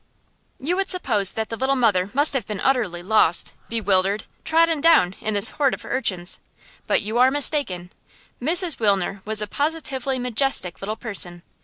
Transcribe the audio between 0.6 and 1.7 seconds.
would suppose that the